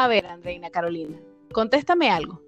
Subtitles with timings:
[0.00, 1.18] A ver, Andreina Carolina,
[1.52, 2.40] contéstame algo.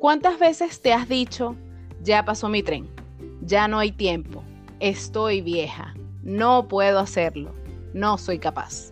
[0.00, 1.56] ¿Cuántas veces te has dicho,
[2.02, 2.90] ya pasó mi tren,
[3.40, 4.44] ya no hay tiempo,
[4.80, 7.54] estoy vieja, no puedo hacerlo,
[7.94, 8.90] no soy capaz?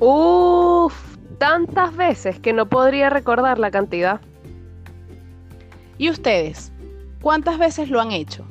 [0.00, 0.92] Uf,
[1.38, 4.20] tantas veces que no podría recordar la cantidad.
[5.98, 6.72] ¿Y ustedes?
[7.22, 8.44] ¿Cuántas veces lo han hecho?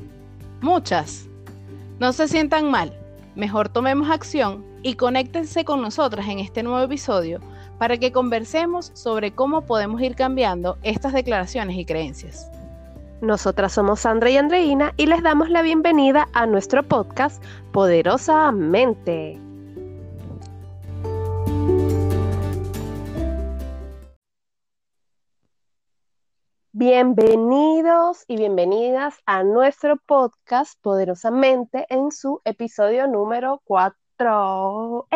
[0.61, 1.27] Muchas.
[1.99, 2.97] No se sientan mal.
[3.35, 7.41] Mejor tomemos acción y conéctense con nosotras en este nuevo episodio
[7.77, 12.49] para que conversemos sobre cómo podemos ir cambiando estas declaraciones y creencias.
[13.21, 19.39] Nosotras somos Sandra y Andreina y les damos la bienvenida a nuestro podcast Poderosamente.
[26.73, 35.07] Bienvenidos y bienvenidas a nuestro podcast Poderosamente en su episodio número 4.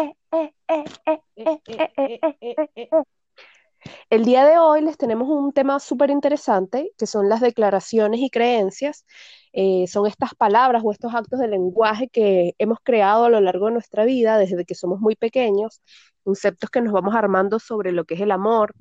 [4.11, 8.29] El día de hoy les tenemos un tema súper interesante, que son las declaraciones y
[8.29, 9.05] creencias.
[9.53, 13.67] Eh, son estas palabras o estos actos de lenguaje que hemos creado a lo largo
[13.67, 15.81] de nuestra vida, desde que somos muy pequeños,
[16.25, 18.75] conceptos que nos vamos armando sobre lo que es el amor,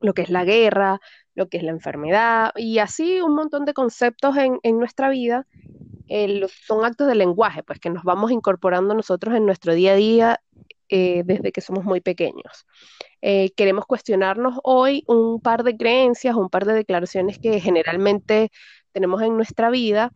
[0.00, 1.00] lo que es la guerra,
[1.36, 5.46] lo que es la enfermedad y así un montón de conceptos en, nuestra vida.
[6.08, 9.96] Eh, son actos de lenguaje, pues que nos vamos incorporando nosotros en nuestro día a
[9.96, 10.40] día
[10.88, 12.66] eh, desde que somos muy pequeños.
[13.26, 18.50] Eh, queremos cuestionarnos hoy un par de creencias, un par de declaraciones que generalmente
[18.92, 20.12] tenemos en nuestra vida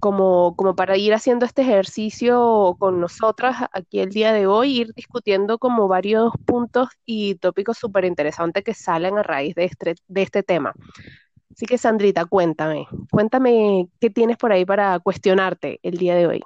[0.00, 4.92] como, como para ir haciendo este ejercicio con nosotras aquí el día de hoy, ir
[4.94, 10.22] discutiendo como varios puntos y tópicos súper interesantes que salen a raíz de este, de
[10.22, 10.74] este tema.
[11.52, 16.40] Así que Sandrita, cuéntame, cuéntame qué tienes por ahí para cuestionarte el día de hoy.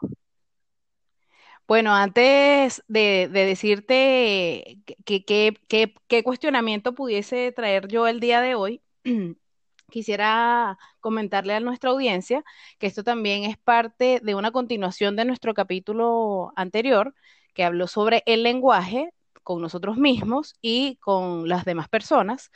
[1.67, 8.83] Bueno, antes de, decirte qué cuestionamiento pudiese traer yo el día de hoy,
[9.91, 12.45] quisiera comentarle a nuestra audiencia
[12.79, 17.14] que esto también es parte de una continuación de nuestro capítulo anterior
[17.55, 19.11] que habló sobre el lenguaje
[19.45, 22.51] con nosotros mismos y con las demás personas,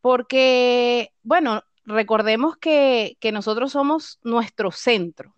[0.00, 5.34] porque, bueno, recordemos que, nosotros somos nuestro centro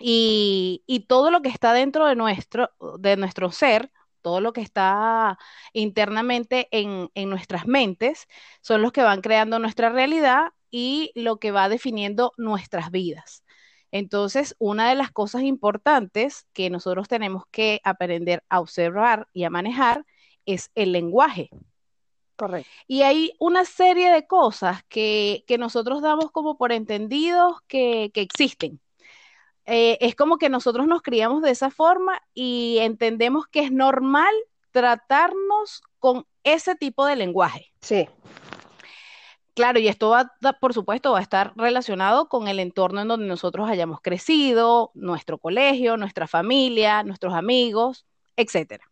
[0.00, 3.90] y, y, todo lo que está dentro de nuestro, de nuestro ser
[4.22, 5.38] todo lo que está
[5.72, 8.28] internamente en, nuestras mentes,
[8.60, 13.44] son los que van creando nuestra realidad y lo que va definiendo nuestras vidas.
[13.90, 19.50] Entonces, una de las cosas importantes que nosotros tenemos que aprender a observar y a
[19.50, 20.04] manejar
[20.44, 21.48] es el lenguaje.
[22.36, 22.70] Correcto.
[22.86, 28.78] Y hay una serie de cosas que, nosotros damos como por entendidos que, que existen.
[29.70, 34.34] Eh, es como que nosotros nos criamos de esa forma y entendemos que es normal
[34.70, 37.70] tratarnos con ese tipo de lenguaje.
[37.82, 38.08] Sí.
[39.54, 43.26] Claro, y esto va, por supuesto, va a estar relacionado con el entorno en donde
[43.26, 48.06] nosotros hayamos crecido, nuestro colegio, nuestra familia, nuestros amigos,
[48.36, 48.90] etcétera.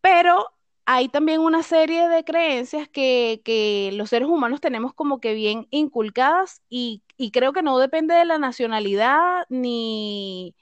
[0.00, 0.46] Pero
[0.92, 6.62] hay también una serie de creencias que, los seres humanos tenemos como que bien inculcadas
[6.68, 10.56] y, creo que no depende de la nacionalidad ni,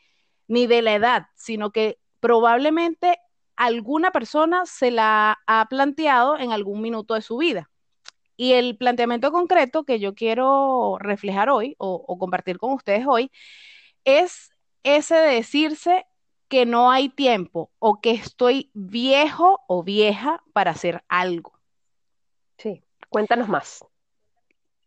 [0.47, 3.19] ni de la edad, sino que probablemente
[3.57, 7.71] alguna persona se la ha planteado en algún minuto de su vida.
[8.37, 13.31] Y el planteamiento concreto que yo quiero reflejar hoy o, o compartir con ustedes hoy
[14.05, 14.51] es
[14.83, 16.05] ese de decirse
[16.49, 21.53] que no hay tiempo o que estoy viejo o vieja para hacer algo.
[22.57, 23.85] Sí, cuéntanos más.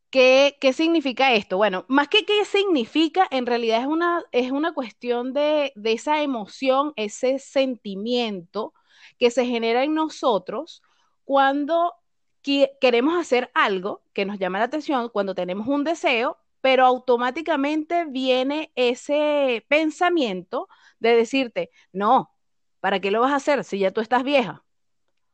[0.10, 1.56] ¿Qué, qué significa esto?
[1.56, 6.22] Bueno, más que qué significa, en realidad es una, es una cuestión de, de esa
[6.22, 8.74] emoción, ese sentimiento
[9.18, 10.82] que se genera en nosotros
[11.24, 11.94] cuando
[12.42, 18.72] queremos hacer algo que nos llama la atención, cuando tenemos un deseo, pero automáticamente viene
[18.76, 20.68] ese pensamiento
[21.00, 22.32] de decirte, no,
[22.80, 24.64] ¿para qué lo vas a hacer si ya tú estás vieja?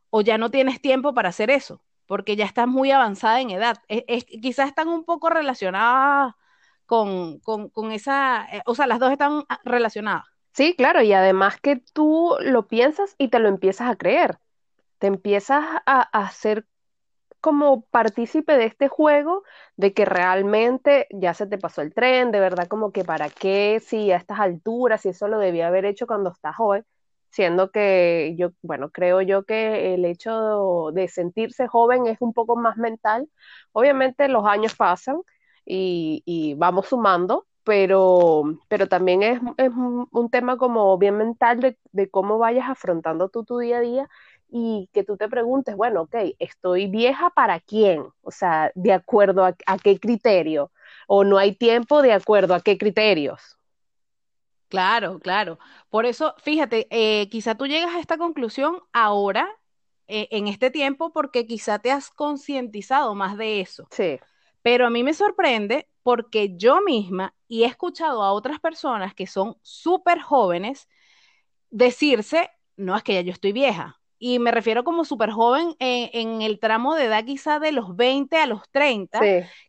[0.09, 3.77] O ya no tienes tiempo para hacer eso, porque ya estás muy avanzada en edad.
[4.41, 6.33] Quizás están un poco relacionadas
[6.85, 10.23] con, con, esa, eh, o sea, las dos están ah, relacionadas.
[10.53, 14.39] Sí, claro, y además que tú lo piensas y te lo empiezas a creer.
[14.97, 16.65] Te empiezas a, a hacer
[17.41, 19.43] como partícipe de este juego,
[19.75, 23.81] de que realmente ya se te pasó el tren, de verdad como que para qué,
[23.85, 26.85] si a estas alturas, si eso lo debía haber hecho cuando estás joven,
[27.29, 32.55] siendo que yo, bueno, creo yo que el hecho de sentirse joven es un poco
[32.55, 33.29] más mental.
[33.73, 35.21] Obviamente los años pasan
[35.65, 39.39] y, vamos sumando, pero, pero también es,
[40.11, 44.09] un tema como bien mental de, de, cómo vayas afrontando tú tu día a día
[44.49, 48.05] y que tú te preguntes, bueno, ok, ¿estoy vieja para quién?
[48.21, 50.71] O sea, ¿de acuerdo a, qué criterio?
[51.07, 53.57] ¿O no hay tiempo de acuerdo a qué criterios?
[54.69, 55.59] Claro, claro.
[55.89, 59.47] Por eso, fíjate, eh, quizá tú llegas a esta conclusión ahora,
[60.07, 63.87] eh, en este tiempo, porque quizá te has concientizado más de eso.
[63.91, 64.19] Sí.
[64.61, 69.27] Pero a mí me sorprende porque yo misma, y he escuchado a otras personas que
[69.27, 70.87] son súper jóvenes,
[71.69, 73.96] decirse, no, es que ya yo estoy vieja.
[74.19, 78.37] Y me refiero como súper joven en, el tramo de edad quizá de los 20
[78.37, 79.19] a los 30,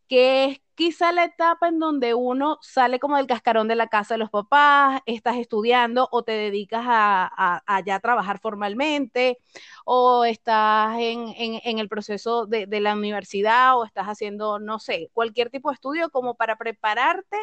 [0.08, 4.14] que es quizá la etapa en donde uno sale como del cascarón de la casa
[4.14, 9.38] de los papás, estás estudiando o te dedicas a, a, ya trabajar formalmente,
[9.84, 15.50] o estás en, el proceso de, de la universidad, o estás haciendo, no sé, cualquier
[15.50, 17.36] tipo de estudio como para prepararte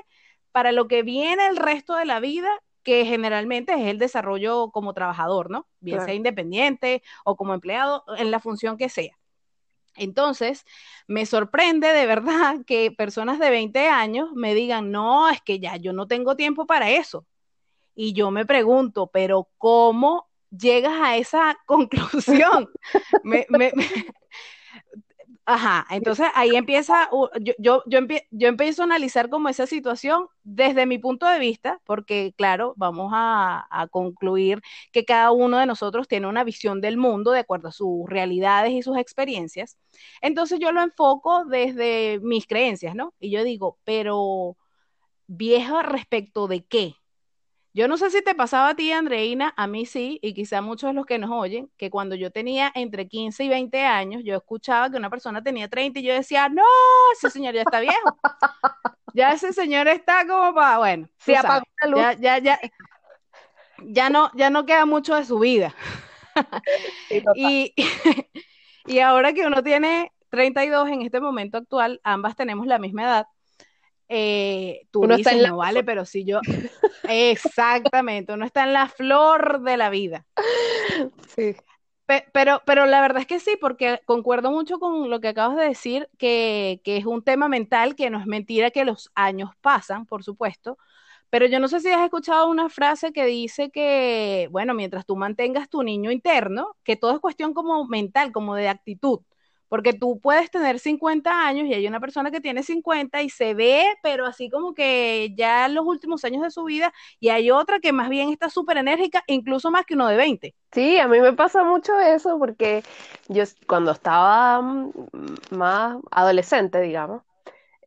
[0.53, 2.49] para lo que viene el resto de la vida
[2.85, 5.67] que generalmente es el desarrollo como trabajador, ¿no?
[5.81, 9.17] Bien sea independiente o como empleado, en la función que sea.
[9.95, 10.65] Entonces,
[11.07, 15.75] me sorprende de verdad que personas de 20 años me digan, no, es que ya
[15.77, 17.25] yo no tengo tiempo para eso.
[17.95, 22.69] Y yo me pregunto, pero ¿cómo llegas a esa conclusión?
[23.23, 23.47] me,
[25.47, 27.07] Ajá, entonces ahí empieza,
[27.39, 32.33] yo, yo, yo, empiezo a analizar como esa situación desde mi punto de vista, porque
[32.35, 34.61] claro, vamos a, a, concluir
[34.91, 38.71] que cada uno de nosotros tiene una visión del mundo de acuerdo a sus realidades
[38.71, 39.77] y sus experiencias.
[40.19, 43.13] Entonces yo lo enfoco desde mis creencias, ¿no?
[43.19, 44.57] Y yo digo, pero
[45.27, 46.95] vieja respecto de qué?
[47.75, 50.91] Yo no sé si te pasaba a ti, Andreina, a mí sí, y quizá muchos
[50.91, 54.33] de los que nos oyen, que cuando yo tenía entre 15 y 20 años, yo
[54.33, 56.63] escuchaba que una persona tenía 30 y yo decía, no,
[57.11, 58.17] ese señor ya está viejo.
[59.13, 61.99] ya ese señor está como para, bueno, sí, apagó la luz.
[61.99, 62.59] Ya, ya, ya,
[63.83, 65.75] ya no, ya no queda mucho de su vida.
[67.35, 67.73] y,
[68.85, 73.27] y ahora que uno tiene 32 en este momento actual, ambas tenemos la misma edad,
[74.07, 76.39] eh, tú uno dices, no vale, pero si yo,
[77.09, 80.25] exactamente, uno está en la flor de la vida.
[81.35, 81.53] Sí.
[82.31, 85.67] pero, pero la verdad es que sí, porque concuerdo mucho con lo que acabas de
[85.67, 90.05] decir, que, que es un tema mental, que no es mentira que los años pasan,
[90.05, 90.77] por supuesto,
[91.29, 95.17] pero yo no sé si has escuchado una frase que dice que, bueno, mientras tú
[95.17, 99.19] mantengas tu niño interno, que todo es cuestión como mental, como de actitud.
[99.69, 103.53] Porque tú puedes tener 50 años y hay una persona que tiene 50 y se
[103.53, 107.51] ve, pero así como que ya en los últimos años de su vida, y hay
[107.51, 110.55] otra que más bien está súper enérgica, incluso más que uno de 20.
[110.71, 112.83] Sí, a mí me pasa mucho eso porque
[113.27, 114.91] yo cuando estaba mm,
[115.51, 117.21] más adolescente, digamos,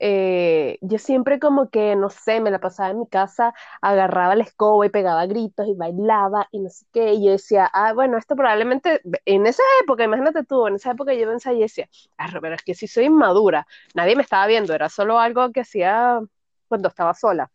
[0.00, 4.44] eh, yo siempre como que, no sé, me la pasaba en mi casa, agarraba la
[4.44, 8.16] escoba y pegaba gritos y bailaba y no sé qué, y yo decía, ah, bueno,
[8.16, 12.28] esto probablemente, en esa época, imagínate tú, en esa época yo pensaba y decía, ah,
[12.40, 16.20] pero es que si soy inmadura, nadie me estaba viendo, era solo algo que hacía
[16.68, 17.50] cuando estaba sola.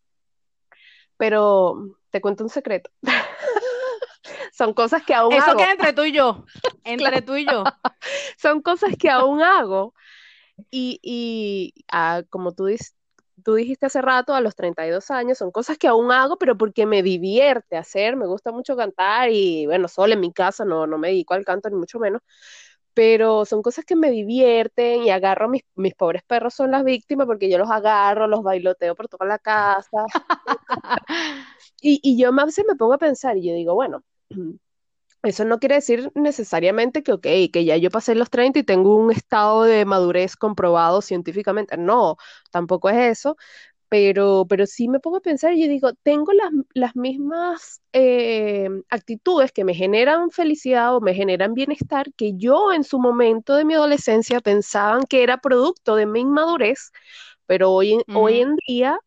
[1.17, 2.89] Pero te cuento un secreto.
[4.51, 5.57] Son cosas que aún Eso hago.
[5.57, 6.45] queda entre tú y yo,
[6.83, 7.63] entre tú y yo.
[8.37, 9.93] Son cosas que aún hago
[10.71, 12.67] y, y ah, como tú,
[13.43, 16.85] tú dijiste hace rato, a los 32 años, son cosas que aún hago, pero porque
[16.85, 20.97] me divierte hacer, me gusta mucho cantar y bueno, solo en mi casa, no, no
[20.97, 22.21] me dedico al canto ni mucho menos,
[22.93, 27.27] pero son cosas que me divierten y agarro, mis, mis pobres perros son las víctimas
[27.27, 30.05] porque yo los agarro, los bailoteo por toda la casa.
[31.81, 34.03] y, y yo a veces me pongo a pensar y yo digo, bueno,
[35.23, 38.95] eso no quiere decir necesariamente que, ok, que ya yo pasé los 30 y tengo
[38.95, 41.77] un estado de madurez comprobado científicamente.
[41.77, 42.17] No,
[42.51, 43.37] tampoco es eso,
[43.89, 48.69] pero, pero sí me pongo a pensar y yo digo, tengo las, las mismas eh,
[48.89, 53.65] actitudes que me generan felicidad o me generan bienestar que yo en su momento de
[53.65, 56.91] mi adolescencia pensaban que era producto de mi inmadurez,
[57.47, 58.99] pero hoy, hoy en día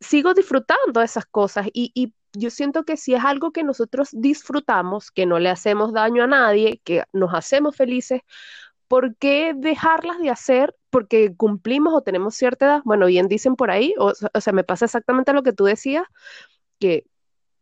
[0.00, 4.10] sigo disfrutando de esas cosas y, y yo siento que si es algo que nosotros
[4.12, 8.22] disfrutamos, que no le hacemos daño a nadie, que nos hacemos felices,
[8.88, 12.82] ¿por qué dejarlas de hacer porque cumplimos o tenemos cierta edad?
[12.84, 16.04] Bueno, bien dicen por ahí, o, sea, me pasa exactamente lo que tú decías,
[16.80, 17.04] que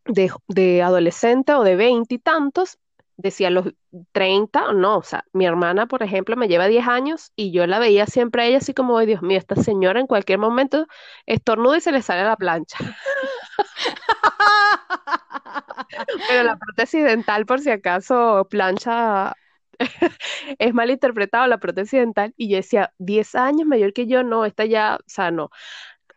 [0.05, 2.79] de, adolescente o de veinte y tantos,
[3.15, 3.67] decía los
[4.11, 7.77] 30, no, o sea, mi hermana, por ejemplo, me lleva 10 años y yo la
[7.79, 10.87] veía siempre a ella así como, Dios mío, esta señora en cualquier momento
[11.25, 12.77] estornuda y se le sale la plancha.
[16.27, 19.33] Pero la prótesis dental, por si acaso, plancha
[20.59, 24.45] es mal interpretado la prótesis dental y yo decía, 10 años mayor que yo, no,
[24.45, 25.49] esta ya, o sea, no.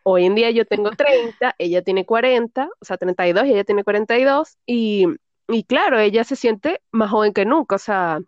[0.03, 3.83] Hoy en día yo tengo 30, ella tiene 40, o sea, 32 y ella tiene
[3.83, 5.07] 42 y
[5.49, 8.19] y claro, ella se siente más joven que nunca, o sea,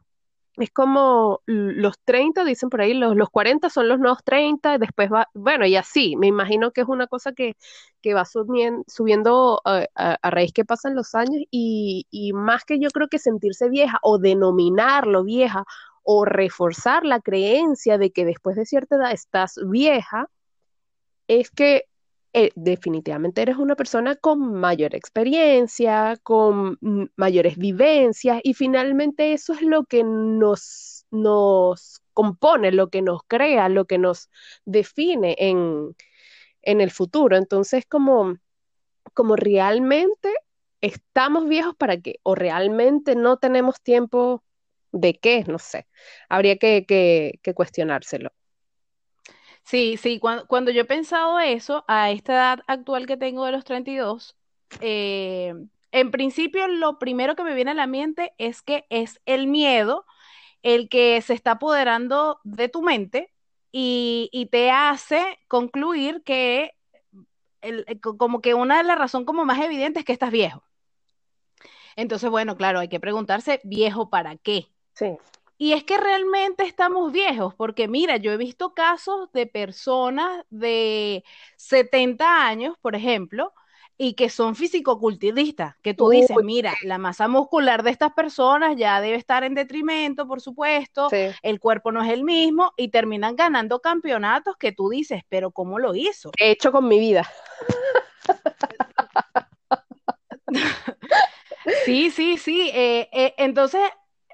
[0.58, 5.12] es como los 30, dicen por ahí, los, los 40 son los nuevos 30, después
[5.12, 7.56] va, bueno, y así, me imagino que es una cosa que,
[8.02, 12.80] que va subiendo, subiendo a, a, raíz que pasan los años y, y más que
[12.80, 15.66] yo creo que sentirse vieja o denominarlo vieja
[16.04, 20.30] o reforzar la creencia de que después de cierta edad estás vieja,
[21.28, 21.86] es que
[22.38, 26.78] eh, definitivamente eres una persona con mayor experiencia, con
[27.16, 33.70] mayores vivencias y finalmente eso es lo que nos, nos compone, lo que nos crea,
[33.70, 34.30] lo que nos
[34.66, 35.96] define en,
[36.62, 37.38] en el futuro.
[37.38, 38.38] Entonces, como,
[39.14, 40.34] como realmente
[40.82, 44.44] estamos viejos para qué o realmente no tenemos tiempo
[44.92, 45.88] de qué, no sé,
[46.28, 48.32] habría que, que, que cuestionárselo.
[49.66, 53.64] Sí, sí, cuando, yo he pensado eso, a esta edad actual que tengo de los
[53.66, 54.38] 32,
[54.80, 55.56] eh,
[55.92, 60.06] en principio lo primero que me viene a la mente es que es el miedo
[60.62, 63.34] el que se está apoderando de tu mente
[63.72, 66.72] y, te hace concluir que
[68.18, 70.64] como que una de las razones como más evidentes es que estás viejo.
[71.96, 74.68] Entonces, bueno, claro, hay que preguntarse, ¿viejo para qué?
[74.94, 75.18] Sí.
[75.58, 81.24] Y es que realmente estamos viejos, porque mira, yo he visto casos de personas de
[81.56, 83.54] 70 años, por ejemplo,
[83.98, 89.00] y que son fisicoculturistas, que tú dices, mira, la masa muscular de estas personas ya
[89.00, 91.08] debe estar en detrimento, por supuesto,
[91.42, 95.80] el cuerpo no es el mismo, y terminan ganando campeonatos que tú dices, pero ¿cómo
[95.80, 96.32] lo hizo?
[96.38, 97.26] He hecho con mi vida.
[101.86, 102.70] sí, sí, sí.
[102.74, 103.82] Eh, eh, entonces,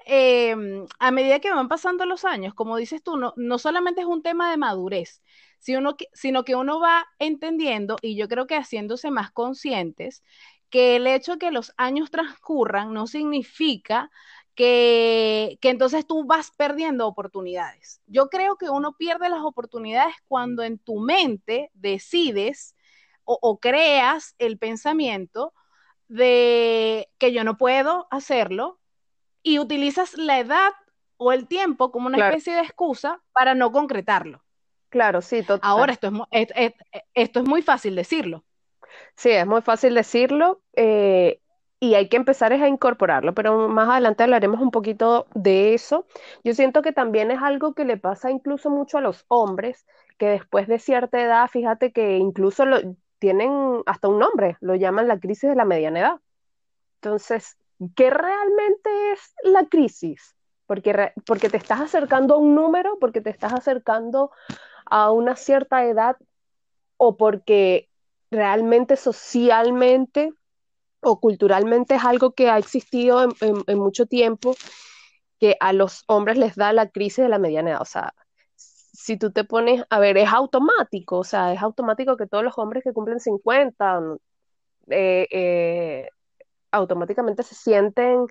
[0.06, 4.06] Em, a medida que van pasando los años, como dices tú, no, no solamente es
[4.06, 5.22] un tema de madurez,
[5.58, 5.96] sino
[6.44, 10.22] que, uno va entendiendo y yo creo que haciéndose más conscientes
[10.70, 14.10] que el hecho de que los años transcurran no significa
[14.54, 18.00] que, que, entonces tú vas perdiendo oportunidades.
[18.06, 22.74] Yo creo que uno pierde las oportunidades cuando en tu mente decides
[23.24, 25.54] o creas el pensamiento
[26.08, 28.81] de que yo no puedo hacerlo,
[29.42, 30.72] y utilizas la edad
[31.16, 34.42] o el tiempo como una especie de excusa para no concretarlo.
[34.88, 35.70] Claro, sí, total.
[35.70, 36.74] Ahora, esto es,
[37.14, 38.44] esto es muy fácil decirlo.
[39.16, 41.40] Sí, es muy fácil decirlo eh,
[41.80, 46.06] y hay que empezar a incorporarlo, pero más adelante hablaremos un poquito de eso.
[46.44, 49.86] Yo siento que también es algo que le pasa incluso mucho a los hombres,
[50.18, 52.80] que después de cierta edad, fíjate que incluso lo,
[53.18, 56.20] tienen hasta un nombre, lo llaman la crisis de la mediana edad.
[57.00, 57.56] Entonces,
[57.94, 60.36] ¿qué realmente es la crisis?
[60.66, 64.30] Porque, porque te estás acercando a un número, porque te estás acercando
[64.86, 66.16] a una cierta edad
[66.96, 67.88] o porque
[68.30, 70.32] realmente socialmente
[71.00, 74.54] o culturalmente es algo que ha existido en, mucho tiempo
[75.40, 77.82] que a los hombres les da la crisis de la mediana edad.
[77.82, 78.14] O sea,
[78.56, 82.56] si tú te pones, a ver, es automático, o sea, es automático que todos los
[82.56, 84.00] hombres que cumplen 50
[84.88, 86.08] eh, eh,
[86.72, 88.26] automáticamente se sienten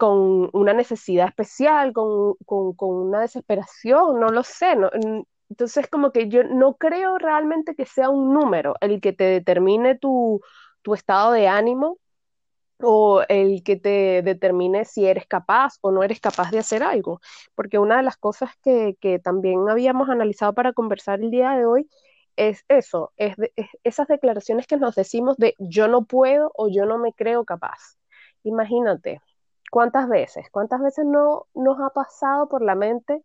[0.00, 2.36] con una necesidad especial, con,
[2.78, 4.74] una desesperación, no lo sé.
[5.50, 9.98] entonces, como que yo no creo realmente que sea un número el que te determine
[9.98, 10.40] tu,
[10.94, 11.98] estado de ánimo
[12.82, 17.20] o el que te determine si eres capaz o no eres capaz de hacer algo.
[17.54, 21.66] Porque una de las cosas que, que también habíamos analizado para conversar el día de
[21.66, 21.88] hoy
[22.40, 23.34] es eso, es,
[23.84, 27.98] esas declaraciones que nos decimos de yo no puedo o yo no me creo capaz.
[28.44, 29.20] Imagínate,
[29.70, 30.46] ¿cuántas veces?
[30.50, 33.22] ¿Cuántas veces no nos ha pasado por la mente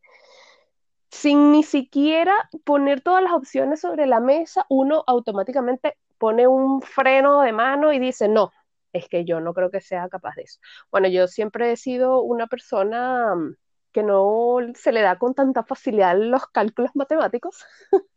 [1.10, 2.34] sin ni siquiera
[2.66, 8.00] poner todas las opciones sobre la mesa, uno automáticamente pone un freno de mano y
[8.00, 8.52] dice, no,
[8.92, 10.60] es que yo no creo que sea capaz de eso.
[10.92, 13.56] Bueno, yo siempre he sido una persona mm,
[13.94, 17.64] que no se le da con tanta facilidad los cálculos matemáticos.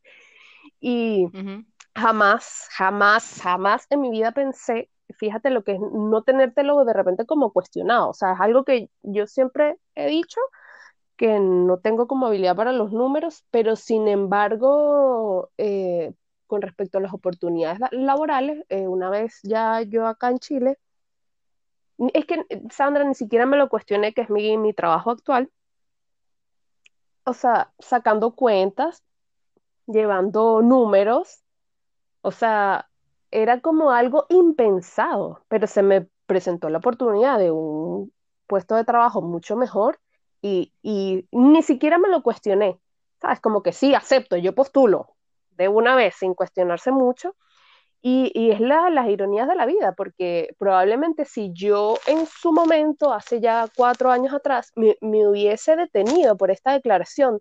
[0.80, 1.28] Y
[1.94, 7.26] jamás, jamás, jamás en mi vida pensé, fíjate lo que es no tenértelo de repente
[7.26, 8.11] como cuestionado.
[8.11, 10.40] O sea, es algo que yo siempre he dicho
[11.16, 16.14] que no tengo como habilidad para los números, pero sin embargo, eh,
[16.47, 20.78] con respecto a las oportunidades laborales, eh, una vez ya yo acá en Chile,
[22.14, 25.50] es que Sandra ni siquiera me lo cuestioné, que es mi, mi trabajo actual.
[27.25, 29.02] O sea, sacando cuentas,
[29.88, 31.42] llevando números,
[32.23, 32.88] o sea,
[33.30, 38.12] era como algo impensado, pero se me presentó la oportunidad de un
[38.47, 39.99] puesto de trabajo mucho mejor
[40.40, 40.73] y,
[41.33, 42.78] ni siquiera me lo cuestioné,
[43.21, 43.40] ¿sabes?
[43.40, 45.16] Como que sí, acepto, yo postulo
[45.50, 47.35] de una vez sin cuestionarse mucho
[48.00, 53.12] Y, es la, las ironías de la vida, porque probablemente si yo en su momento,
[53.12, 54.97] hace ya cuatro años atrás, me,
[55.28, 57.40] hubiese detenido por esta declaración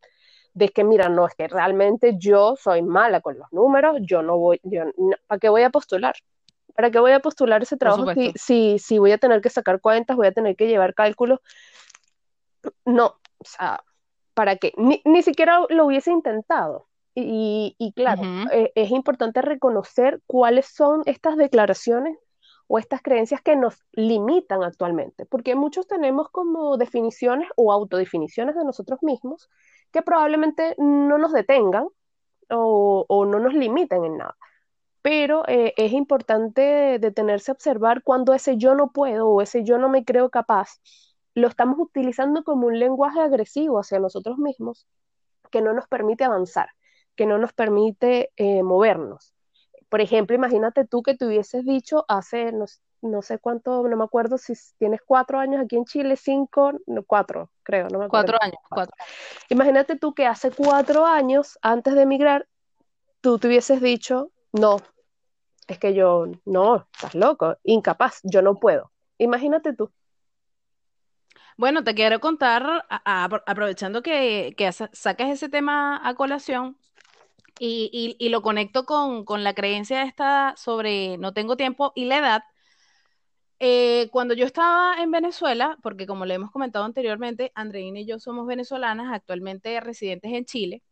[0.57, 4.37] de que, mira, no, es que realmente yo soy mala con los números, yo no
[4.37, 4.85] voy, yo,
[5.27, 6.15] ¿para qué voy a postular?
[6.75, 9.79] ¿Para qué voy a postular ese trabajo si, si, si, voy a tener que sacar
[9.81, 11.39] cuentas, voy a tener que llevar cálculos?
[12.85, 13.05] No,
[13.37, 13.83] o sea,
[14.33, 14.73] ¿para qué?
[14.77, 16.87] Ni, ni siquiera lo hubiese intentado.
[17.19, 18.21] Y, claro,
[18.51, 22.15] eh, es importante reconocer cuáles son estas declaraciones
[22.67, 28.63] o estas creencias que nos limitan actualmente, porque muchos tenemos como definiciones o autodefiniciones de
[28.63, 29.49] nosotros mismos
[29.91, 31.87] que probablemente no nos detengan
[32.49, 34.37] o, no nos limiten en nada.
[35.01, 39.77] Pero eh, es importante detenerse a observar cuando ese yo no puedo o ese yo
[39.77, 40.79] no me creo capaz
[41.33, 44.87] lo estamos utilizando como un lenguaje agresivo hacia nosotros mismos
[45.51, 46.69] que no nos permite avanzar
[47.17, 49.33] que no nos permite eh, movernos.
[49.89, 52.53] Por ejemplo, imagínate tú que te hubieses dicho hace,
[53.41, 57.87] cuánto, no me acuerdo si tienes cuatro años aquí en Chile, cinco, no, cuatro, creo,
[57.89, 58.27] no me acuerdo.
[58.27, 58.95] Cuatro años, cuatro.
[59.49, 62.47] Imagínate tú que hace cuatro años, antes de emigrar,
[63.21, 64.77] tú te hubieses dicho, no,
[65.67, 68.91] es que yo, no, estás loco, incapaz, yo no puedo.
[69.17, 69.91] Imagínate tú.
[71.57, 76.77] Bueno, te quiero contar, aprovechando que, que sacas ese tema a colación,
[77.59, 82.43] y, lo conecto con, la creencia esta sobre no tengo tiempo y la edad.
[83.59, 88.19] Eh, cuando yo estaba en Venezuela, porque como le hemos comentado anteriormente, Andreina y yo
[88.19, 90.83] somos venezolanas, actualmente residentes en Chile,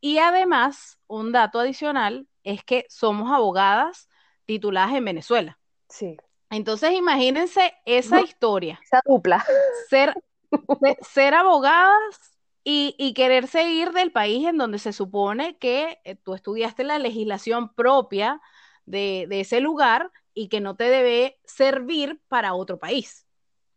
[0.00, 4.08] y además, un dato adicional es que somos abogadas
[4.46, 5.58] tituladas en Venezuela.
[5.88, 6.16] Sí.
[6.50, 8.80] Entonces, imagínense esa historia.
[8.82, 9.44] Esa dupla.
[9.88, 10.14] Ser,
[11.02, 12.32] ser abogadas
[12.64, 17.74] y, querer seguir del país en donde se supone que eh, tú estudiaste la legislación
[17.74, 18.40] propia
[18.84, 23.26] de, ese lugar y que no te debe servir para otro país.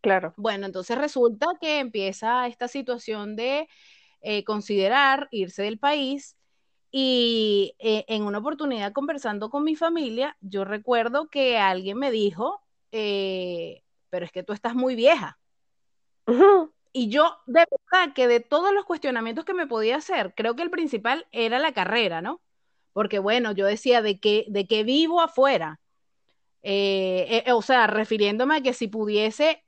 [0.02, 0.34] Claro.
[0.38, 3.68] Bueno, entonces resulta que empieza esta situación de
[4.22, 6.36] eh, considerar irse del país
[6.92, 12.62] y eh, en una oportunidad conversando con mi familia, yo recuerdo que alguien me dijo,
[12.92, 15.38] pero es que tú estás muy vieja.
[16.98, 20.64] Y yo, de verdad, que de todos los cuestionamientos que me podía hacer, creo que
[20.64, 22.42] el principal era la carrera, ¿no?
[22.94, 25.82] Porque bueno, yo decía de que, de que vivo afuera.
[26.68, 29.64] Eh, eh, o sea, refiriéndome a que si pudiese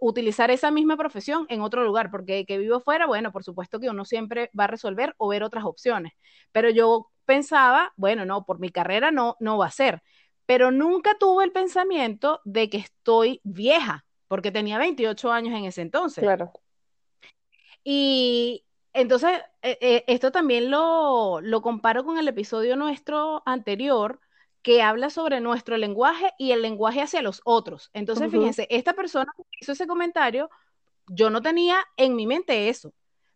[0.00, 3.88] utilizar esa misma profesión en otro lugar, porque que vivo afuera, bueno, por supuesto que
[3.88, 6.12] uno siempre va a resolver o ver otras opciones.
[6.50, 10.02] Pero yo pensaba, bueno, no, por mi carrera no, no va a ser.
[10.44, 15.82] Pero nunca tuve el pensamiento de que estoy vieja, porque tenía 28 años en ese
[15.82, 16.24] entonces.
[16.24, 16.50] Claro.
[17.84, 24.18] Y entonces, eh, esto también lo, comparo con el episodio nuestro anterior,
[24.62, 27.90] que habla sobre nuestro lenguaje y el lenguaje hacia los otros.
[27.92, 30.50] Entonces, fíjense, esta persona que hizo ese comentario,
[31.06, 32.92] yo no tenía en mi mente eso,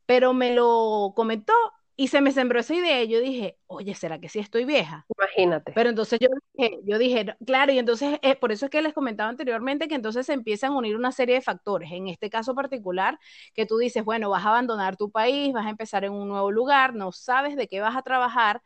[0.07, 1.55] pero me lo comentó
[1.97, 5.07] y se me sembró esa idea yo dije, oye, ¿será que sí estoy vieja?
[5.17, 5.73] Imagínate.
[5.73, 8.93] Pero entonces yo dije, yo dije claro, y entonces eh, por eso es que les
[8.93, 11.93] comentaba anteriormente que entonces se empiezan a unir una serie de factores.
[11.93, 13.19] En este caso particular,
[13.55, 16.51] que tú dices, bueno, vas a abandonar tu país, vas a empezar en un nuevo
[16.51, 18.61] lugar, no sabes de qué vas a trabajar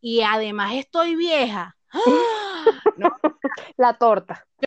[0.00, 1.76] y además estoy vieja.
[3.76, 4.46] La torta.
[4.58, 4.66] Yo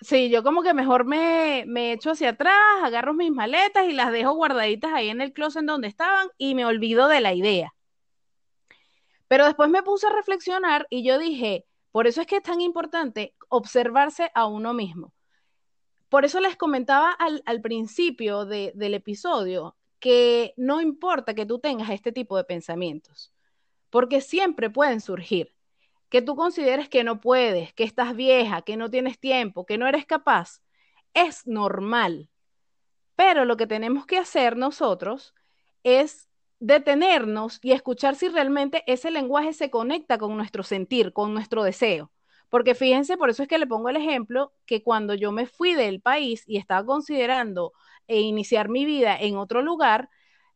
[0.00, 4.12] Sí, yo como que mejor me, me echo hacia atrás, agarro mis maletas y las
[4.12, 7.74] dejo guardaditas ahí en el closet donde estaban y me olvido de la idea.
[9.28, 12.60] Pero después me puse a reflexionar y yo dije, por eso es que es tan
[12.60, 15.12] importante observarse a uno mismo.
[16.08, 22.12] Por eso les comentaba al, principio del episodio que no importa que tú tengas este
[22.12, 23.32] tipo de pensamientos,
[23.90, 25.53] porque siempre pueden surgir
[26.14, 29.88] que tú consideres que no puedes, que estás vieja, que no tienes tiempo, que no
[29.88, 30.62] eres capaz,
[31.12, 32.30] es normal.
[33.16, 35.34] Pero lo que tenemos que hacer nosotros
[35.82, 36.28] es
[36.60, 42.12] detenernos y escuchar si realmente ese lenguaje se conecta con nuestro sentir, con nuestro deseo.
[42.48, 45.74] Porque fíjense, por eso es que le pongo el ejemplo que cuando yo me fui
[45.74, 47.72] del país y estaba considerando
[48.06, 50.10] e iniciar mi vida en otro lugar,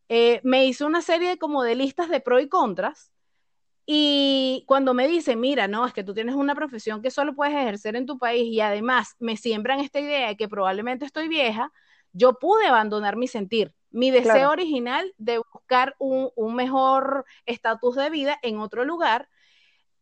[0.09, 3.11] eh, me hizo una serie como de listas de pros y contras
[3.91, 7.55] y cuando me dicen, mira, no, es que tú tienes una profesión que solo puedes
[7.55, 11.73] ejercer en tu país y además me siembran esta idea de que probablemente estoy vieja,
[12.13, 18.39] yo pude abandonar mi sentir, mi deseo original de buscar un, mejor estatus de vida
[18.43, 19.31] en otro lugar.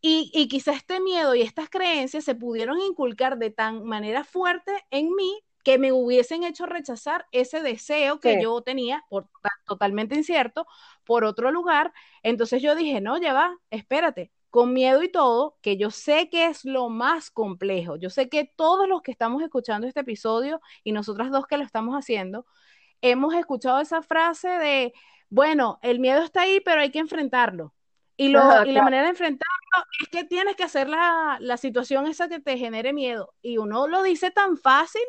[0.01, 4.72] Y, y quizá este miedo y estas creencias se pudieron inculcar de tan manera fuerte
[4.90, 9.29] en mí que me hubiesen hecho rechazar ese deseo que yo tenía, por,
[9.66, 10.64] totalmente incierto,
[11.07, 11.92] por otro lugar.
[12.23, 16.47] Entonces yo dije, no, ya va, espérate, con miedo y todo, que yo sé que
[16.47, 17.97] es lo más complejo.
[17.97, 21.64] Yo sé que todos los que estamos escuchando este episodio y nosotras dos que lo
[21.64, 22.47] estamos haciendo,
[23.03, 24.92] hemos escuchado esa frase de,
[25.29, 27.75] bueno, el miedo está ahí, pero hay que enfrentarlo.
[28.16, 31.37] Y, lo, Ajá, y la claro, manera de enfrentarlo es que tienes que hacer la,
[31.40, 33.35] la situación esa que te genere miedo.
[33.42, 35.03] Y uno lo dice tan fácil,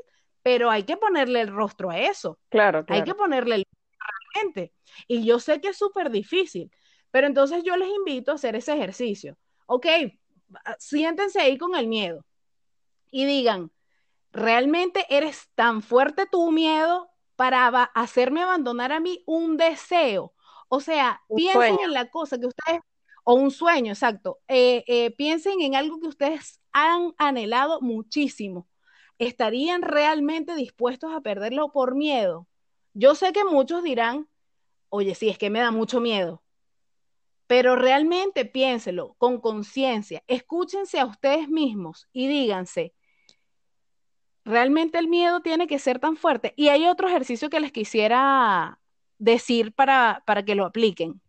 [0.43, 2.39] pero hay que ponerle el rostro a eso.
[2.49, 3.17] claro, Hay que claro.
[3.17, 3.63] ponerle el
[4.39, 4.73] gente.
[5.07, 6.71] Y yo sé que es súper difícil,
[7.11, 9.37] pero entonces yo les invito a hacer ese ejercicio.
[9.67, 9.85] Ok,
[10.79, 12.25] siéntense ahí con el miedo
[13.11, 13.71] y digan,
[14.31, 20.33] ¿realmente eres tan fuerte tu miedo para hacerme abandonar a mí un deseo?
[20.69, 21.85] O sea, Un piensen sueño.
[21.85, 22.81] en la cosa que ustedes,
[23.23, 28.67] o un sueño, exacto, eh, eh, piensen en algo que ustedes han anhelado muchísimo.
[29.19, 32.47] ¿Estarían realmente dispuestos a perderlo por miedo?
[32.99, 34.27] Yo sé que muchos dirán,
[34.89, 36.41] oye, sí, es que me da mucho miedo,
[37.45, 42.95] pero realmente piénselo con conciencia, escúchense a ustedes mismos y díganse,
[44.43, 46.55] realmente el miedo tiene que ser tan fuerte.
[46.57, 48.79] Y hay otro ejercicio que les quisiera
[49.19, 51.21] decir para, para que lo apliquen.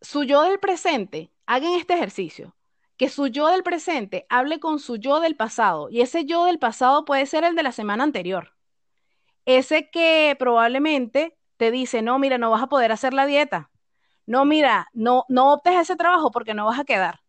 [0.00, 2.56] Su yo del presente, hagan este ejercicio,
[2.96, 6.58] que su yo del presente hable con su yo del pasado, y ese yo del
[6.58, 8.52] pasado puede ser el de la semana anterior,
[9.46, 13.70] ese que probablemente te dice, no, mira, no vas a poder hacer la dieta,
[14.26, 17.20] no, mira, no, no optes ese trabajo porque no vas a quedar,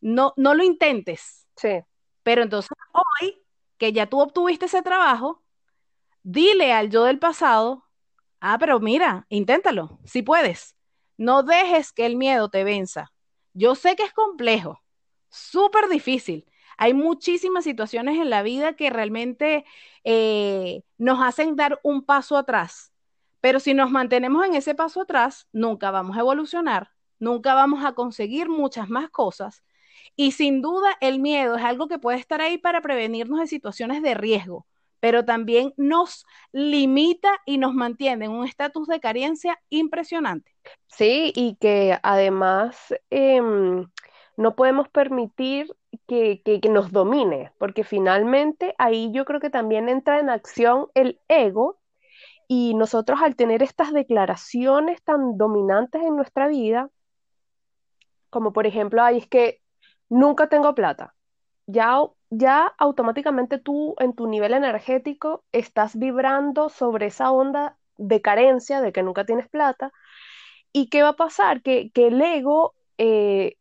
[0.00, 1.80] no, no lo intentes, Sí,
[2.22, 3.42] pero entonces hoy
[3.78, 5.42] que ya tú obtuviste ese trabajo,
[6.22, 7.84] dile al yo del pasado,
[8.40, 10.76] ah, pero mira, inténtalo, si puedes.
[11.18, 13.12] No dejes que el miedo te venza.
[13.54, 14.82] Yo sé que es complejo,
[15.30, 16.46] súper difícil.
[16.78, 19.64] Hay muchísimas situaciones en la vida que realmente
[20.04, 22.92] eh, nos hacen dar un paso atrás.
[23.40, 27.94] Pero si nos mantenemos en ese paso atrás, nunca vamos a evolucionar, nunca vamos a
[27.94, 29.62] conseguir muchas más cosas
[30.16, 34.02] y sin duda el miedo es algo que puede estar ahí para prevenirnos de situaciones
[34.02, 34.66] de riesgo,
[35.00, 40.52] pero también nos limita y nos mantiene en un estatus de carencia impresionante.
[40.88, 43.86] sí, y que además em,
[44.36, 45.68] no podemos permitir
[46.06, 51.20] que, que- nos domine, porque finalmente ahí yo creo que también entra en acción el
[51.28, 51.78] ego
[52.48, 56.90] y nosotros al tener estas declaraciones tan dominantes en nuestra vida,
[58.30, 59.60] como por ejemplo, ay, es que
[60.08, 61.14] nunca tengo plata.
[61.66, 68.80] Ya, ya automáticamente tú en tu nivel energético estás vibrando sobre esa onda de carencia,
[68.80, 69.92] de que nunca tienes plata.
[70.72, 71.62] ¿Y qué va a pasar?
[71.62, 73.57] Que, que el ego eh,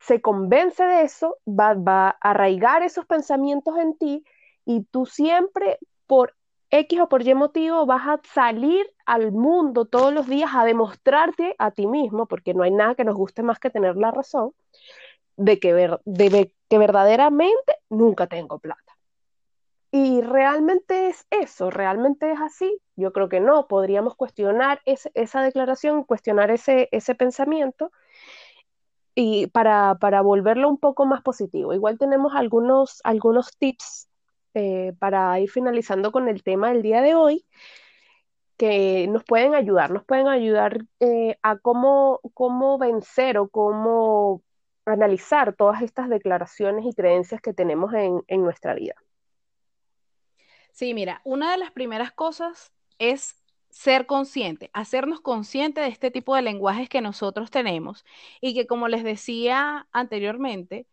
[0.00, 1.74] se convence de eso, va,
[2.08, 4.24] a arraigar esos pensamientos en ti
[4.64, 6.34] y tú siempre por
[6.70, 11.54] X o por Y motivo vas a salir al mundo todos los días a demostrarte
[11.58, 14.52] a ti mismo, porque no hay nada que nos guste más que tener la razón
[15.36, 18.96] de que, ver, que verdaderamente nunca tengo plata.
[19.92, 22.80] Y realmente es eso, realmente es así.
[22.94, 27.90] Yo creo que no, podríamos cuestionar esa declaración, cuestionar ese, ese pensamiento
[29.14, 31.72] y para, para volverlo un poco más positivo.
[31.74, 34.08] Igual tenemos algunos, algunos tips
[34.54, 37.44] eh, para ir finalizando con el tema del día de hoy
[38.56, 44.42] que nos pueden ayudar, nos pueden ayudar eh, a cómo, cómo vencer o cómo
[44.84, 48.94] analizar todas estas declaraciones y creencias que tenemos en, en nuestra vida.
[50.72, 53.39] Sí, mira, una de las primeras cosas es
[53.70, 58.04] ser consciente, hacernos consciente de este tipo de lenguajes que nosotros tenemos
[58.40, 60.86] y que como les decía anteriormente,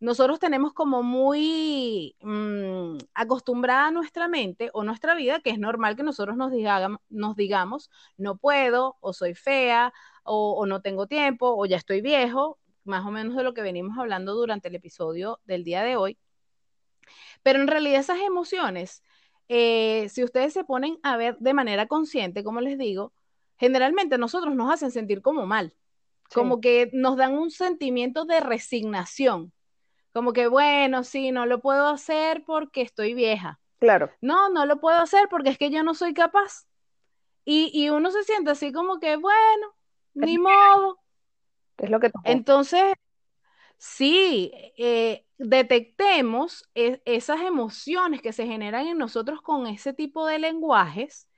[0.00, 6.02] nosotros tenemos como muy mmm, acostumbrada nuestra mente o nuestra vida, que es normal que
[6.02, 6.52] nosotros nos
[7.36, 9.92] digamos, no puedo, o soy fea,
[10.24, 13.62] o, o no tengo tiempo, o ya estoy viejo, más o menos de lo que
[13.62, 16.18] venimos hablando durante el episodio del día de hoy.
[17.42, 19.02] Pero en realidad esas emociones,
[19.48, 23.12] eh, si ustedes se ponen a ver de manera consciente, como les digo,
[23.58, 25.74] generalmente nosotros nos hacen sentir como mal,
[26.30, 26.34] Sí.
[26.34, 29.52] como que nos dan un sentimiento de resignación,
[30.12, 33.60] como que, bueno, sí, no lo puedo hacer porque estoy vieja.
[33.78, 34.10] Claro.
[34.20, 36.66] No, no lo puedo hacer porque es que yo no soy capaz.
[37.44, 39.74] Y, y uno se siente así como que, bueno,
[40.14, 40.98] ni modo.
[41.76, 42.22] Es lo que tocó.
[42.24, 42.94] Entonces,
[43.76, 50.38] sí, eh, detectemos es, esas emociones que se generan en nosotros con ese tipo de
[50.38, 51.28] lenguajes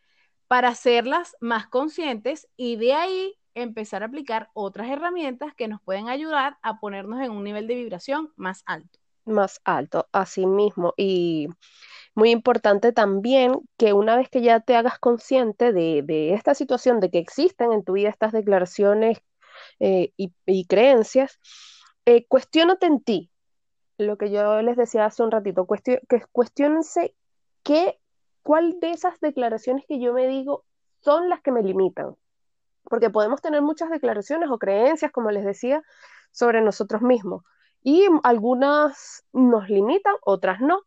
[0.46, 6.08] para hacerlas más conscientes y de ahí empezar a aplicar otras herramientas que nos pueden
[6.08, 8.98] ayudar a ponernos en un nivel de vibración más alto.
[9.24, 10.92] Más alto, así mismo.
[10.96, 11.48] Y
[12.14, 17.00] muy importante también que una vez que ya te hagas consciente de, de esta situación,
[17.00, 19.18] de que existen en tu vida estas declaraciones
[19.80, 21.38] eh, y, creencias,
[22.04, 23.30] eh, cuestionate en ti,
[23.98, 27.14] lo que yo les decía hace un ratito, que cuestionense
[27.62, 27.98] qué,
[28.42, 30.64] cuál de esas declaraciones que yo me digo
[31.00, 32.16] son las que me limitan.
[32.84, 35.82] Porque podemos tener muchas declaraciones o creencias, como les decía,
[36.30, 37.42] sobre nosotros mismos.
[37.82, 40.82] Y algunas nos limitan, otras no.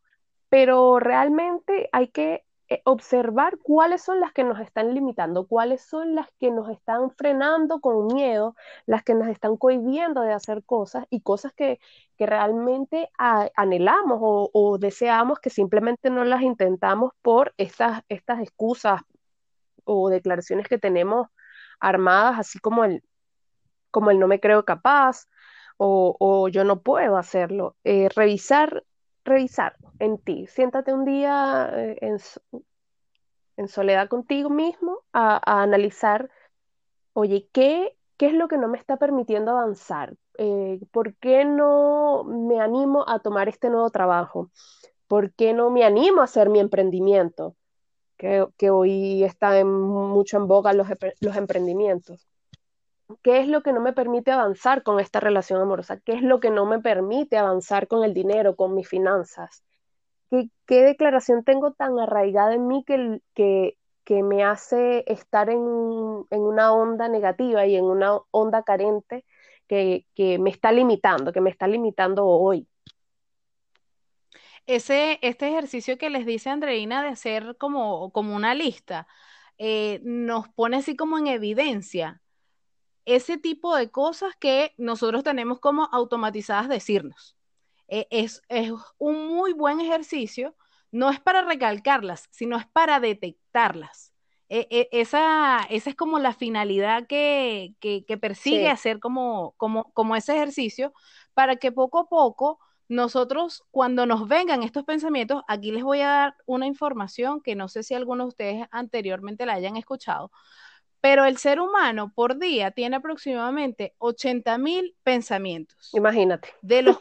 [0.48, 2.44] Pero realmente hay que
[2.84, 7.80] observar cuáles son las que nos están limitando, cuáles son las que nos están frenando
[7.80, 8.54] con miedo,
[8.86, 11.80] las que nos están cohibiendo de hacer cosas y cosas que,
[12.18, 19.00] realmente anhelamos o, deseamos que simplemente no las intentamos por estas, estas excusas
[19.84, 21.28] o declaraciones que tenemos
[21.80, 23.02] armadas, así como el,
[23.90, 25.26] como el no me creo capaz
[25.78, 27.76] o, yo no puedo hacerlo.
[27.84, 28.84] Eh, revisar
[29.24, 30.46] revisar en ti.
[30.46, 31.98] Siéntate un día eh,
[33.56, 36.30] en, soledad contigo mismo a, analizar,
[37.12, 40.14] oye, ¿qué, ¿qué, es lo que no me está permitiendo avanzar?
[40.38, 44.50] Eh, ¿Por qué no me animo a tomar este nuevo trabajo?
[45.06, 47.56] ¿Por qué no me animo a hacer mi emprendimiento?
[48.16, 52.29] Que, hoy está mucho en boga los emprendimientos.
[53.22, 55.98] ¿Qué es lo que no me permite avanzar con esta relación amorosa?
[56.00, 59.64] ¿Qué es lo que no me permite avanzar con el dinero, con mis finanzas?
[60.30, 66.40] ¿Qué, declaración tengo tan arraigada en mí que, que, que me hace estar en, en,
[66.40, 69.24] una onda negativa y en una onda carente
[69.66, 72.68] que, que me está limitando, que me está limitando hoy?
[74.66, 79.08] Ese, este ejercicio que les dice Andreina de hacer como, como una lista,
[79.58, 82.22] eh, nos pone así como en evidencia
[83.04, 87.36] ese tipo de cosas que nosotros tenemos como automatizadas decirnos.
[87.88, 88.42] E, es,
[88.98, 90.54] un muy buen ejercicio,
[90.92, 94.12] no es para recalcarlas, sino es para detectarlas.
[94.48, 97.74] E, e, esa, esa, es como la finalidad que,
[98.20, 100.92] persigue hacer como, como, como ese ejercicio,
[101.34, 102.58] para que poco a poco
[102.90, 107.68] nosotros, cuando nos vengan estos pensamientos, aquí les voy a dar una información que no
[107.68, 110.32] sé si algunos de ustedes anteriormente la hayan escuchado,
[111.00, 115.90] pero el ser humano por día tiene aproximadamente 80 mil pensamientos.
[115.94, 116.54] Imagínate.
[116.62, 116.98] De los,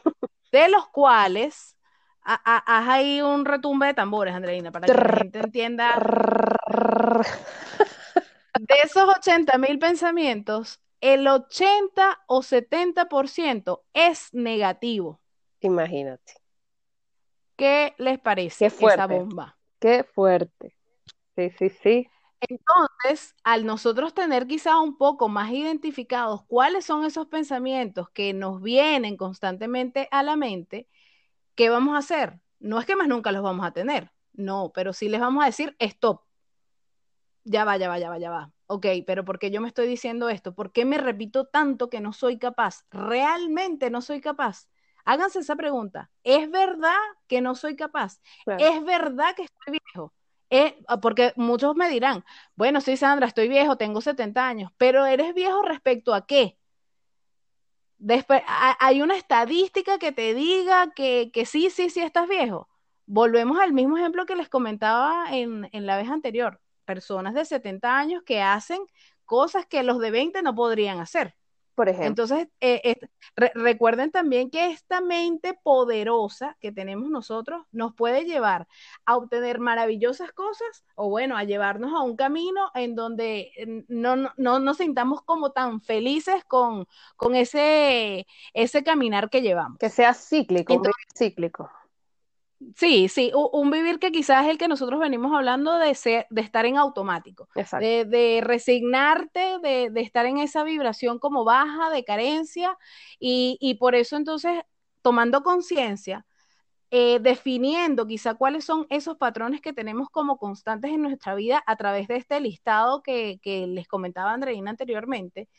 [0.52, 1.76] de los cuales
[2.24, 5.96] haz ahí un retumbe de tambores, Andreina, para que la gente entienda.
[8.60, 15.22] De esos 80 mil pensamientos, el 80 o 70% es negativo.
[15.62, 16.34] Imagínate.
[17.56, 19.58] ¿Qué les parece esa bomba?
[19.80, 20.76] Qué fuerte.
[21.36, 22.10] Sí, sí, sí.
[22.42, 28.62] Entonces, al nosotros tener quizá un poco más identificados cuáles son esos pensamientos que nos
[28.62, 30.88] vienen constantemente a la mente,
[31.56, 32.40] ¿qué vamos a hacer?
[32.60, 35.48] No es que más nunca los vamos a tener, no, pero sí les vamos a
[35.48, 36.22] decir, stop,
[37.44, 38.52] ya va, ya va, ya va, ya va.
[38.68, 40.54] Ok, pero ¿por qué yo me estoy diciendo esto?
[40.54, 42.86] ¿Por qué me repito tanto que no soy capaz?
[42.92, 44.68] ¿Realmente no soy capaz?
[45.06, 46.12] Háganse esa pregunta.
[46.24, 46.96] ¿Es verdad
[47.28, 48.20] que no soy capaz?
[48.58, 50.14] ¿Es verdad que estoy viejo?
[50.52, 55.34] Eh, porque muchos me dirán, bueno, sí, Sandra, estoy viejo, tengo 70 años, pero ¿eres
[55.36, 56.58] viejo respecto a qué?
[57.98, 62.70] Después, hay una estadística que te diga que, sí, sí, sí estás viejo.
[63.06, 66.62] Volvemos al mismo ejemplo que les comentaba en, en la vez anterior.
[66.86, 68.80] Personas de 70 años que hacen
[69.26, 71.36] cosas que los de 20 no podrían hacer
[71.80, 72.26] por ejemplo.
[72.26, 72.98] Entonces, eh,
[73.56, 78.68] recuerden también que esta mente poderosa que tenemos nosotros nos puede llevar
[79.06, 84.60] a obtener maravillosas cosas o bueno, a llevarnos a un camino en donde no, no,
[84.60, 89.78] nos sintamos como tan felices con, con ese, ese caminar que llevamos.
[89.78, 90.82] Que sea cíclico,
[91.16, 91.72] cíclico.
[92.76, 96.42] Sí, sí, un, vivir que quizás es el que nosotros venimos hablando de, ser, de
[96.42, 102.78] estar en automático, de, resignarte, de, estar en esa vibración como baja, de carencia,
[103.18, 104.60] y, por eso entonces,
[105.02, 106.26] tomando conciencia,
[106.92, 111.76] eh, definiendo quizá cuáles son esos patrones que tenemos como constantes en nuestra vida a
[111.78, 115.50] través de este listado que, que les comentaba Andreina anteriormente,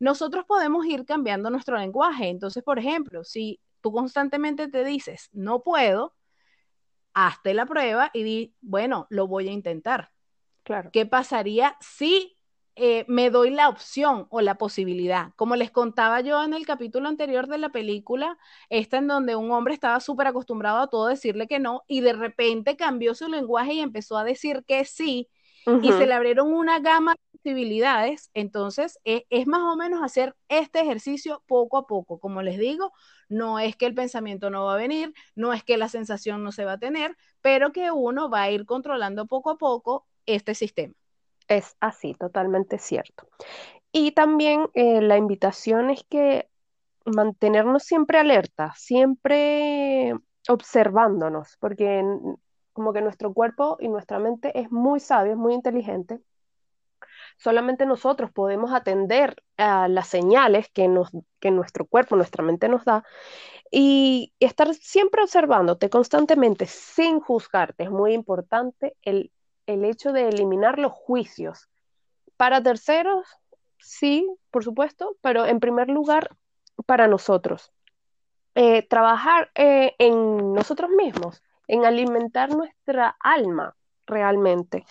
[0.00, 2.28] nosotros podemos ir cambiando nuestro lenguaje.
[2.30, 6.14] Entonces, por ejemplo, si tú constantemente te dices, no puedo,
[7.26, 10.12] hazte la prueba y di, bueno, lo voy a intentar.
[10.62, 10.90] Claro.
[10.92, 12.36] ¿Qué pasaría si
[12.76, 15.32] eh, me doy la opción o la posibilidad?
[15.34, 19.50] Como les contaba yo en el capítulo anterior de la película, esta en donde un
[19.50, 23.74] hombre estaba súper acostumbrado a todo decirle que no y de repente cambió su lenguaje
[23.74, 25.28] y empezó a decir que sí
[25.82, 28.30] y se le abrieron una gama de posibilidades.
[28.34, 32.18] Entonces, e, es más o menos hacer este ejercicio poco a poco.
[32.18, 32.92] Como les digo,
[33.28, 36.52] no es que el pensamiento no va a venir, no es que la sensación no
[36.52, 40.54] se va a tener, pero que uno va a ir controlando poco a poco este
[40.54, 40.94] sistema.
[41.48, 43.28] Es así, totalmente cierto.
[43.92, 46.48] Y también eh, la invitación es que
[47.06, 50.14] mantenernos siempre alerta, siempre
[50.48, 52.02] observándonos, porque
[52.78, 56.20] como que nuestro cuerpo y nuestra mente es muy sabio, es muy inteligente.
[57.36, 61.10] Solamente nosotros podemos atender a las señales que, nos,
[61.40, 63.02] que nuestro cuerpo, nuestra mente nos da
[63.72, 67.82] y estar siempre observándote constantemente sin juzgarte.
[67.82, 69.32] Es muy importante el,
[69.66, 71.68] el hecho de eliminar los juicios.
[72.36, 73.26] Para terceros,
[73.80, 76.30] sí, por supuesto, pero en primer lugar,
[76.86, 77.72] para nosotros.
[78.54, 83.76] Eh, trabajar eh, en nosotros mismos, en alimentar nuestra alma
[84.06, 84.84] realmente.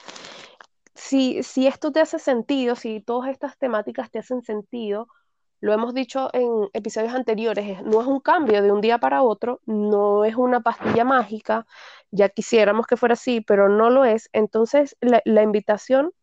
[0.93, 5.07] Si, si esto te hace sentido, si todas estas temáticas te hacen sentido,
[5.59, 9.59] lo hemos dicho en episodios anteriores, no es un cambio de un día para otro,
[9.65, 11.65] no es una pastilla mágica,
[12.11, 14.29] ya quisiéramos que fuera así, pero no lo es.
[14.33, 16.13] Entonces, la, la invitación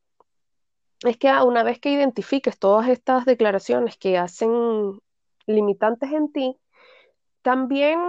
[1.05, 5.01] es que una vez que identifiques todas estas declaraciones que hacen
[5.47, 6.57] limitantes en ti,
[7.43, 8.01] también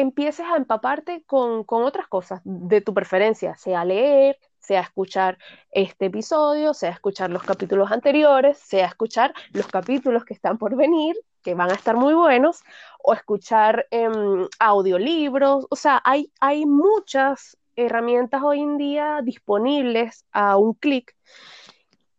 [0.00, 5.38] empieces a empaparte con, otras cosas de tu preferencia, sea leer, sea escuchar
[5.72, 11.16] este episodio, sea escuchar los capítulos anteriores, sea escuchar los capítulos que están por venir,
[11.42, 12.62] que van a estar muy buenos,
[13.02, 20.56] o escuchar em, audiolibros, o sea, hay, hay muchas herramientas hoy en día disponibles a
[20.56, 21.16] un clic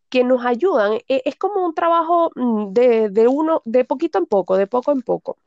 [0.10, 0.94] que nos ayudan.
[1.08, 5.02] E, es como un trabajo mm, de, uno, de poquito en poco, de poco en
[5.02, 5.38] poco,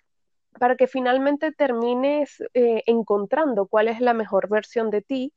[0.59, 5.33] para que finalmente termines eh, encontrando cuál es la mejor versión de ti,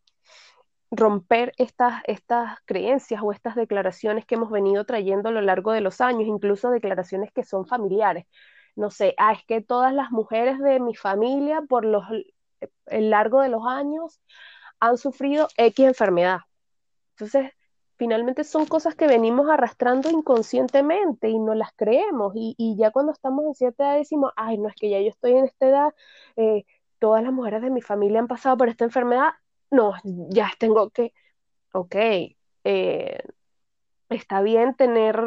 [0.91, 5.81] romper estas, estas creencias o estas declaraciones que hemos venido trayendo a lo largo de
[5.81, 8.25] los años, incluso declaraciones que son familiares.
[8.75, 12.03] No sé, ah, es que todas las mujeres de mi familia por los,
[12.87, 14.19] el largo de los años
[14.79, 16.39] han sufrido X enfermedad.
[17.11, 17.51] Entonces,
[17.97, 22.33] finalmente son cosas que venimos arrastrando inconscientemente y no las creemos.
[22.35, 25.33] Y, ya cuando estamos en cierta edad decimos, ay, no es que ya yo estoy
[25.33, 25.93] en esta edad,
[26.35, 26.65] eh,
[26.99, 29.33] todas las mujeres de mi familia han pasado por esta enfermedad,
[29.71, 31.13] no, ya tengo que,
[31.73, 31.95] ok,
[32.63, 33.19] eh,
[34.09, 35.19] está bien tener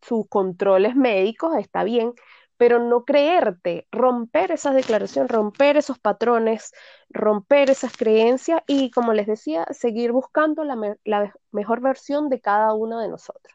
[0.00, 2.14] sus controles médicos, está bien,
[2.62, 6.72] pero no creerte, romper esa declaración, romper esos patrones,
[7.10, 10.76] romper esas creencias y, como les decía, seguir buscando la,
[11.50, 13.52] mejor versión de cada uno de nosotros.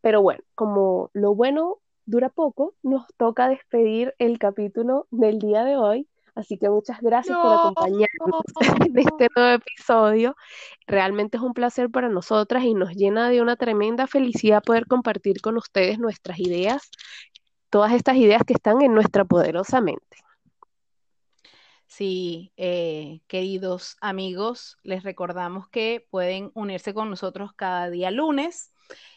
[0.00, 5.76] Pero bueno, como lo bueno dura poco, nos toca despedir el capítulo del día de
[5.76, 6.08] hoy.
[6.34, 8.42] Así que muchas gracias por acompañarnos
[8.88, 10.34] en este nuevo episodio.
[10.86, 15.42] Realmente es un placer para nosotras y nos llena de una tremenda felicidad poder compartir
[15.42, 16.90] con ustedes nuestras ideas
[17.70, 20.18] todas estas ideas que están en nuestra poderosa mente.
[21.86, 28.72] Sí, eh, queridos amigos, les recordamos que pueden unirse con nosotros cada día lunes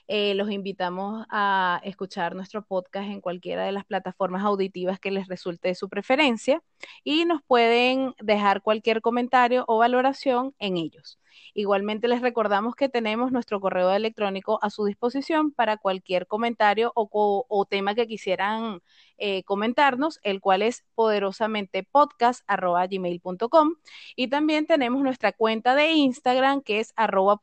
[0.07, 5.27] eh, los invitamos a escuchar nuestro podcast en cualquiera de las plataformas auditivas que les
[5.27, 6.63] resulte de su preferencia
[7.03, 11.19] y nos pueden dejar cualquier comentario o valoración en ellos.
[11.53, 17.67] Igualmente les recordamos que tenemos nuestro correo electrónico a su disposición para cualquier comentario o,
[17.69, 18.81] tema que quisieran
[19.17, 23.75] eh, comentarnos, el cual es poderosamente podcast.gmail.com.
[24.15, 27.37] Y también tenemos nuestra cuenta de Instagram que es arroba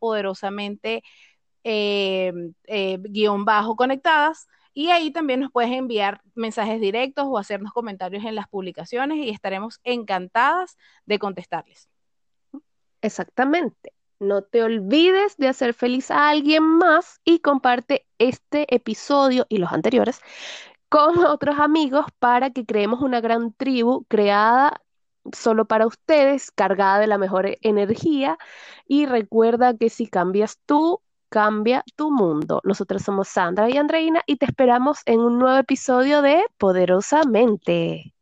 [1.69, 2.33] eh,
[2.69, 4.47] eh, guion bajo conectadas.
[4.73, 9.31] Y ahí también nos puedes enviar mensajes directos o hacernos comentarios en las publicaciones y
[9.31, 10.77] estaremos encantadas
[11.07, 11.89] de contestarles.
[13.03, 13.93] Exactamente.
[14.21, 19.73] No te olvides de hacer feliz a alguien más y comparte este episodio y los
[19.73, 20.21] anteriores
[20.89, 24.81] con otros amigos para que creemos una gran tribu creada
[25.33, 28.39] solo para ustedes, cargada de la mejor energía.
[28.87, 31.03] Y recuerda que si cambias tú,
[31.37, 32.63] cambia tu mundo.
[32.65, 38.16] Nosotros somos Sandra y Andreina y te esperamos en un nuevo episodio de Poderosamente.